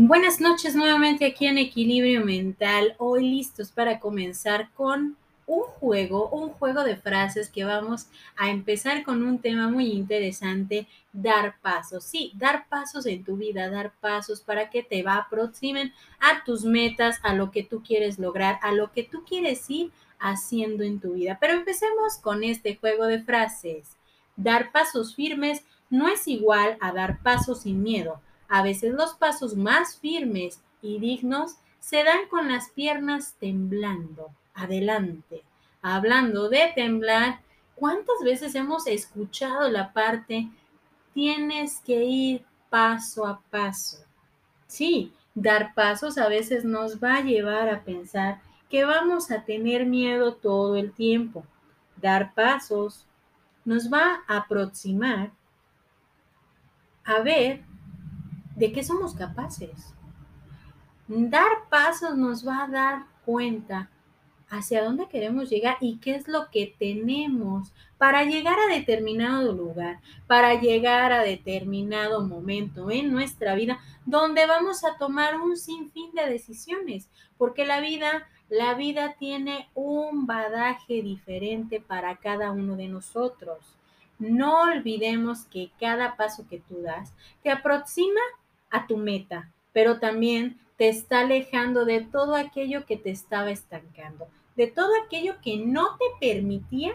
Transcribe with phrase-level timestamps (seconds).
[0.00, 2.94] Buenas noches nuevamente aquí en Equilibrio Mental.
[2.98, 9.02] Hoy listos para comenzar con un juego, un juego de frases que vamos a empezar
[9.02, 12.04] con un tema muy interesante, dar pasos.
[12.04, 16.64] Sí, dar pasos en tu vida, dar pasos para que te va aproximen a tus
[16.64, 19.90] metas, a lo que tú quieres lograr, a lo que tú quieres ir
[20.20, 21.38] haciendo en tu vida.
[21.40, 23.96] Pero empecemos con este juego de frases.
[24.36, 29.56] Dar pasos firmes no es igual a dar pasos sin miedo a veces los pasos
[29.56, 34.30] más firmes y dignos se dan con las piernas temblando.
[34.54, 35.42] Adelante.
[35.82, 37.40] Hablando de temblar,
[37.74, 40.48] ¿cuántas veces hemos escuchado la parte
[41.14, 43.98] tienes que ir paso a paso?
[44.66, 49.86] Sí, dar pasos a veces nos va a llevar a pensar que vamos a tener
[49.86, 51.44] miedo todo el tiempo.
[51.96, 53.06] Dar pasos
[53.64, 55.30] nos va a aproximar
[57.04, 57.64] a ver
[58.58, 59.94] de qué somos capaces.
[61.06, 63.90] Dar pasos nos va a dar cuenta
[64.50, 70.00] hacia dónde queremos llegar y qué es lo que tenemos para llegar a determinado lugar,
[70.26, 76.30] para llegar a determinado momento en nuestra vida donde vamos a tomar un sinfín de
[76.30, 83.58] decisiones, porque la vida la vida tiene un badaje diferente para cada uno de nosotros.
[84.18, 88.20] No olvidemos que cada paso que tú das te aproxima
[88.70, 94.28] a tu meta, pero también te está alejando de todo aquello que te estaba estancando,
[94.56, 96.92] de todo aquello que no te permitía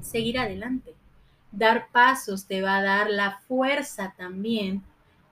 [0.00, 0.94] seguir adelante.
[1.50, 4.82] Dar pasos te va a dar la fuerza también.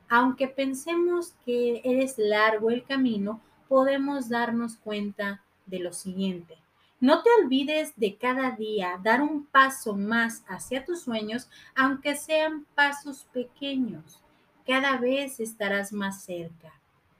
[0.08, 6.58] Aunque pensemos que es largo el camino, podemos darnos cuenta de lo siguiente.
[7.00, 12.66] No te olvides de cada día dar un paso más hacia tus sueños, aunque sean
[12.76, 14.21] pasos pequeños
[14.66, 16.72] cada vez estarás más cerca.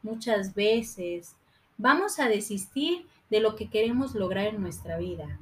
[0.03, 1.37] Muchas veces
[1.79, 5.39] vamos a desistir de lo que queremos lograr en nuestra vida.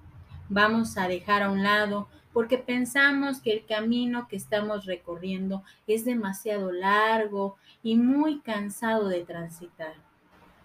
[0.49, 6.05] Vamos a dejar a un lado porque pensamos que el camino que estamos recorriendo es
[6.05, 9.95] demasiado largo y muy cansado de transitar.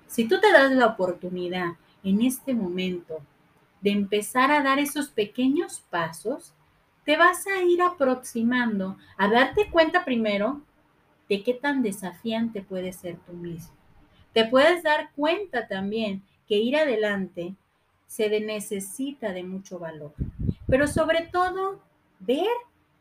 [0.07, 1.73] Si tú te das la oportunidad
[2.03, 3.19] en este momento
[3.81, 6.53] de empezar a dar esos pequeños pasos,
[7.03, 10.62] te vas a ir aproximando a darte cuenta primero
[11.30, 13.74] de qué tan desafiante puede ser tú mismo.
[14.34, 17.56] Te puedes dar cuenta también que ir adelante
[18.08, 20.14] se necesita de mucho valor,
[20.68, 21.81] pero sobre todo
[22.19, 22.47] ver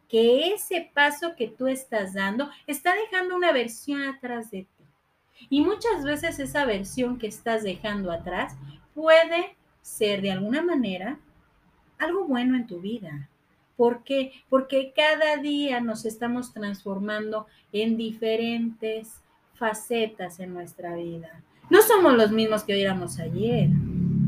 [0.09, 4.85] que ese paso que tú estás dando está dejando una versión atrás de ti.
[5.51, 8.55] Y muchas veces esa versión que estás dejando atrás
[8.95, 11.19] puede ser de alguna manera
[11.99, 13.29] algo bueno en tu vida,
[13.77, 14.33] ¿Por qué?
[14.49, 19.21] Porque cada día nos estamos transformando en diferentes
[19.55, 21.43] facetas en nuestra vida.
[21.71, 23.71] No somos los mismos que éramos ayer,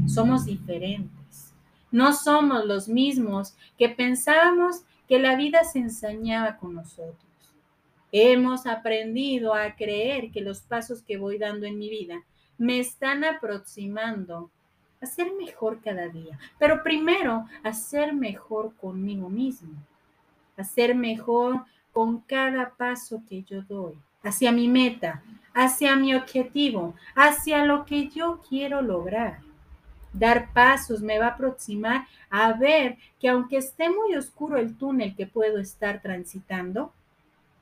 [0.06, 1.52] somos diferentes.
[1.90, 7.16] No somos los mismos que pensábamos que la vida se ensañaba con nosotros.
[8.12, 12.22] Hemos aprendido a creer que los pasos que voy dando en mi vida
[12.58, 14.50] me están aproximando
[15.00, 19.74] a ser mejor cada día, pero primero a ser mejor conmigo mismo,
[20.56, 25.22] a ser mejor con cada paso que yo doy hacia mi meta,
[25.54, 29.38] hacia mi objetivo, hacia lo que yo quiero lograr.
[30.12, 35.14] Dar pasos me va a aproximar a ver que aunque esté muy oscuro el túnel
[35.14, 36.92] que puedo estar transitando,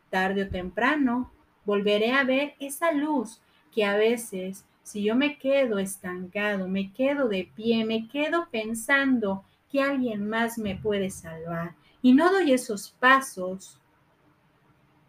[0.09, 1.31] tarde o temprano
[1.65, 3.41] volveré a ver esa luz
[3.73, 9.43] que a veces si yo me quedo estancado, me quedo de pie, me quedo pensando
[9.73, 13.81] que alguien más me puede salvar y no doy esos pasos,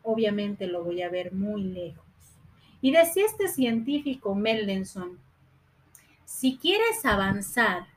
[0.01, 2.05] obviamente lo voy a ver muy lejos.
[2.81, 5.19] Y decía este científico Meldenson,
[6.23, 7.87] si quieres avanzar,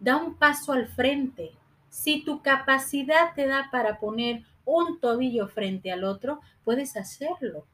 [0.00, 1.52] da un paso al frente.
[1.90, 7.66] Si tu capacidad te da para poner un tobillo frente al otro, puedes hacerlo.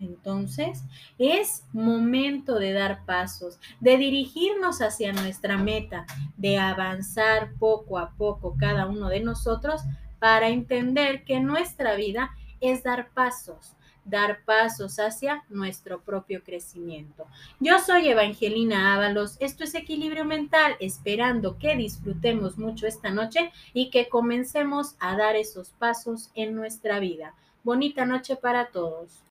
[0.00, 0.84] Entonces,
[1.18, 6.06] es momento de dar pasos, de dirigirnos hacia nuestra meta,
[6.36, 9.82] de avanzar poco a poco cada uno de nosotros
[10.18, 12.30] para entender que nuestra vida
[12.60, 13.74] es dar pasos,
[14.04, 17.26] dar pasos hacia nuestro propio crecimiento.
[17.60, 23.90] Yo soy Evangelina Ábalos, esto es Equilibrio Mental, esperando que disfrutemos mucho esta noche y
[23.90, 27.34] que comencemos a dar esos pasos en nuestra vida.
[27.64, 29.22] Bonita noche para todos.